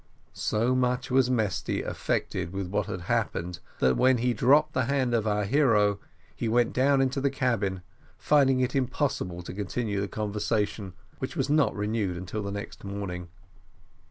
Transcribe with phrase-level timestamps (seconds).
[0.33, 5.13] So much was Mesty affected with what had happened, that when he dropped the hand
[5.13, 5.99] of our hero,
[6.35, 7.83] he went down into the cabin,
[8.17, 13.27] finding it impossible to continue the conversation, which was not renewed until the next morning.